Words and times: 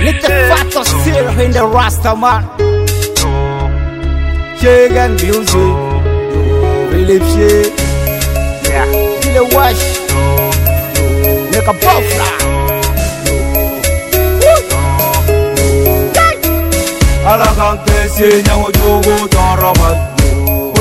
Little 0.00 0.38
fat 0.48 0.74
of 0.74 0.86
still 0.86 1.28
in 1.38 1.50
the 1.52 1.66
Rasta 1.70 2.16
man. 2.16 2.42
Shake 4.58 4.92
and 4.92 5.20
music. 5.20 5.76
Philippe 6.90 7.26
Che. 7.32 7.50
Yeah. 8.64 8.86
Kill 9.20 9.36
a 9.36 9.54
wash. 9.54 9.82
Make 11.52 11.68
a 11.68 11.74
buffalo. 11.74 12.28
alakan 17.26 17.78
kese 17.84 18.42
nyango 18.46 18.70
jogo 18.70 19.28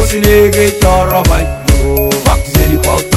Osinege 0.02 0.72
toro 0.80 1.24
mai 1.30 1.46
Fuck 2.24 2.42
zeli 2.54 2.78
kwa 2.78 3.15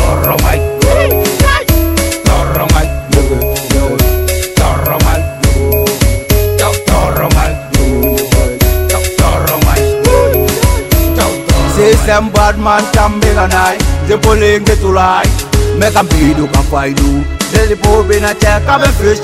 Some 12.08 12.32
bad 12.32 12.58
man 12.58 12.80
can 12.96 13.20
be 13.20 13.28
a 13.28 13.46
night. 13.46 13.84
The 14.08 14.16
pulling 14.16 14.64
get 14.64 14.80
to 14.80 14.88
lie. 14.88 15.28
Make 15.76 15.92
a 15.92 16.00
bidu 16.08 16.48
can 16.50 16.64
find 16.72 16.98
you. 16.98 17.20
Deli 17.52 17.76
po 17.76 18.00
bina 18.02 18.32
check 18.40 18.64
up 18.64 18.80
a 18.80 18.88
fish. 18.96 19.20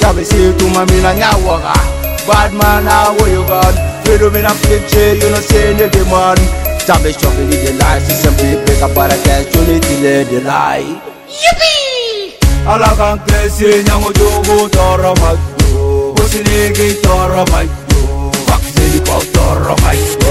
Tabi 0.00 0.24
see 0.24 0.48
to 0.56 0.64
my 0.72 0.88
mina 0.88 1.12
nyawaga. 1.12 1.76
Bad 2.26 2.56
man, 2.56 2.88
how 2.88 3.12
where 3.20 3.28
you 3.28 3.44
gone? 3.44 3.76
Freedom 4.08 4.34
in 4.34 4.46
a 4.48 4.54
flip 4.56 4.88
you 5.20 5.28
know 5.28 5.44
say 5.44 5.76
the 5.76 6.02
man. 6.08 6.40
Tabi 6.88 7.12
shopping 7.12 7.52
in 7.52 7.60
the 7.60 7.72
light. 7.78 8.00
See 8.00 8.16
some 8.16 8.34
big 8.40 8.56
pick 8.66 8.80
up 8.80 8.96
a 8.96 9.14
cash. 9.22 9.54
You 9.54 9.60
need 9.68 9.82
to 9.84 9.94
let 10.00 10.26
the 10.32 10.40
lie. 10.48 10.96
alakan 12.64 13.20
kese 13.28 13.84
nyango 13.84 14.10
jogo 14.16 14.68
toro 14.72 15.12
mai 15.20 15.36
Osinege 16.24 16.94
toro 17.04 17.44
Fuck 18.48 18.62
zeli 18.74 19.00
kwa 19.04 19.20
toro 19.32 19.76
mai 19.84 20.23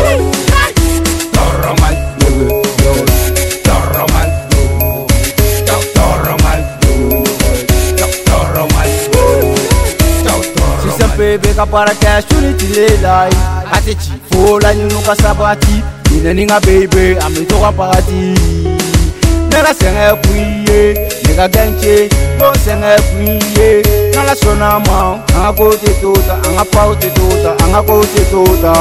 bebe 11.34 11.54
ka 11.58 11.66
baara 11.66 11.94
kɛ 12.02 12.12
suni 12.30 12.52
tilela 12.60 13.14
ye 13.34 13.40
a 13.76 13.78
tɛ 13.86 13.94
ci 14.02 14.12
fo 14.30 14.60
laɲiniw 14.64 15.02
ka 15.08 15.14
sabati 15.22 15.76
minɛni 16.12 16.44
ka 16.52 16.60
bebe 16.66 17.18
an 17.24 17.34
be 17.34 17.42
to 17.50 17.58
ka 17.64 17.72
bagati 17.78 18.22
ne 19.50 19.58
ka 19.66 19.72
sɛngɛ 19.80 20.06
kun 20.22 20.42
ye 20.68 20.80
ne 21.26 21.32
ka 21.40 21.46
gɛnce 21.54 21.96
n'o 22.38 22.48
sɛngɛ 22.64 22.92
kun 23.08 23.26
ye 23.58 23.70
n'ala 24.14 24.34
sɔnna 24.42 24.70
ma. 24.86 24.98
An 25.34 25.42
ka 25.46 25.52
kow 25.58 25.74
tɛ 25.82 25.92
to 26.02 26.12
ta 26.28 26.36
an 26.48 26.54
ka 26.58 26.66
paw 26.74 26.90
tɛ 27.02 27.10
to 27.18 27.26
ta 27.44 27.52
an 27.64 27.72
ka 27.74 27.82
kow 27.88 28.02
tɛ 28.14 28.22
to 28.32 28.42
ta 28.64 28.74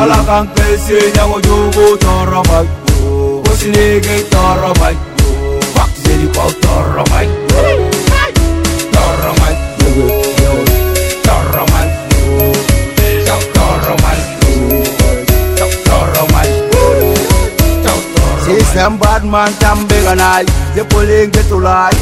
ala 0.00 0.16
k'an 0.28 0.44
kɛse 0.56 0.96
ɲagojogo 1.14 1.84
tɔɔrɔba 2.02 2.58
ko 3.44 3.52
sinege 3.60 4.16
tɔɔrɔba 4.32 4.88
fakiseli 5.74 6.26
paw 6.34 6.50
tɔɔrɔba 6.62 7.49
See 18.50 18.66
some 18.74 18.98
bad 18.98 19.22
man 19.22 19.54
can 19.62 19.86
beg 19.86 20.10
and 20.10 20.18
I 20.20 20.42
They 20.74 20.82
pulling 20.82 21.30
get 21.30 21.46
to 21.54 21.56
lie. 21.56 21.94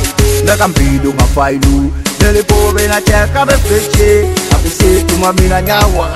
They 0.49 0.57
can 0.57 0.73
be 0.73 0.97
doing 0.97 1.21
a 1.21 1.27
fight 1.37 1.61
do. 1.61 1.93
They 2.17 2.41
poor 2.41 2.73
in 2.81 2.89
a 2.89 3.05
check 3.05 3.37
of 3.37 3.53
a 3.53 3.57
fishy 3.69 4.25
I 4.25 4.57
be 4.65 4.73
say 4.73 5.05
to 5.05 5.15
my 5.21 5.33
mina 5.37 5.61
nyawa 5.61 6.09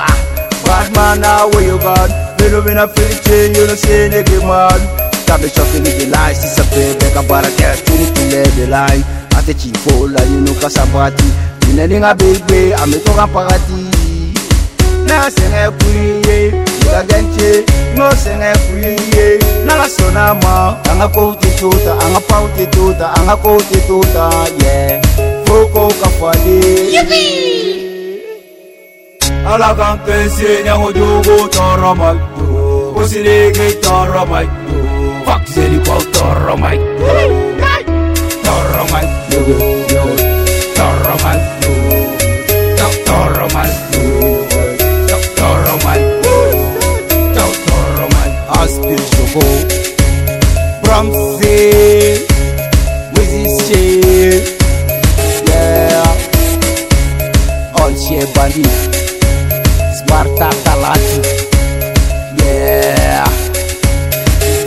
Bad 0.65 0.89
man 0.97 1.21
now 1.21 1.53
where 1.53 1.61
you 1.69 1.77
gone? 1.77 2.09
Little 2.41 2.63
bit 2.65 2.81
of 2.81 2.97
fishy 2.97 3.53
you 3.53 3.67
don't 3.69 3.77
see 3.77 4.09
nigga 4.09 4.41
man 4.49 4.81
Cabe 5.29 5.53
chokin 5.53 5.85
ni 5.85 6.09
lie 6.09 6.33
si 6.33 6.49
sape 6.49 6.97
Beka 6.97 7.21
a 7.21 7.51
cash 7.61 7.83
to 7.85 7.93
ni 7.93 8.09
the 8.57 8.67
lie. 8.73 9.05
Ate 9.37 9.53
chi 9.53 9.69
fola 9.85 10.25
you 10.33 10.41
know 10.41 10.57
kasabati 10.57 11.29
Dinning 11.61 12.05
a 12.05 12.15
baby 12.15 12.73
I'm 12.73 12.89
a 12.89 12.99
talking 13.05 13.29
parati 13.37 13.85
Now 15.05 15.29
sing 15.29 15.53
a 15.53 15.69
free 15.77 16.25
Yeah, 16.25 16.57
you 16.57 16.91
again 17.05 17.97
No 18.01 18.09
sing 18.17 18.41
a 18.41 18.57
free 18.65 19.02
ma. 20.15 20.77
Anga 20.91 21.09
kouti 21.09 21.49
tuta 21.59 21.93
Anga 22.05 22.21
pauti 22.29 22.67
tuta 22.67 23.13
Anga 23.19 23.37
kouti 23.37 23.81
tuta 23.87 24.31
Yeah. 24.63 25.01
Foko 25.47 25.89
kafali 26.01 26.97
alakan 29.47 29.99
kese 30.07 30.63
nyango 30.65 30.93
jogo 30.93 31.49
toro 31.49 31.95
mai. 31.95 32.17
Osinege 32.95 33.73
toro 33.83 34.27
mai. 34.27 34.47
Fuck 35.25 35.47
zeli 35.55 35.79
kwa 35.87 35.97
toro 36.13 36.57
mai. 36.57 36.79
Toro 36.79 37.62
Bramsey 51.03 52.23
Wizzy 53.15 53.43
Shea 53.67 54.39
Yeah. 55.49 56.15
On 57.83 57.93
Shea 57.97 58.25
Bandit. 58.35 58.71
Sparta 59.97 60.49
Talati 60.63 61.21
Yeah. 62.39 63.27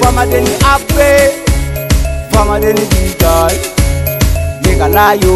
Fama 0.01 0.25
deni 0.25 0.51
ape 0.73 1.31
Fama 2.31 2.59
deni 2.59 2.81
bigai 2.91 3.57
Nigga 4.63 4.87
layo 4.87 5.35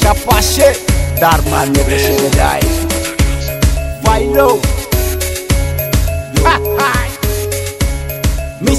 Chapache 0.00 0.76
Darman 1.20 1.72
never 1.72 1.96
die 2.36 2.68
Philo 4.04 4.60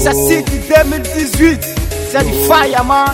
Chassé 0.06 0.40
du 0.42 0.60
2018, 0.60 1.66
c'est 2.12 2.24
du 2.24 2.32
fireman. 2.46 3.08